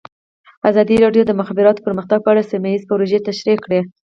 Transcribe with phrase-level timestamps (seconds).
[0.69, 3.79] ازادي راډیو د د مخابراتو پرمختګ په اړه سیمه ییزې پروژې تشریح کړې.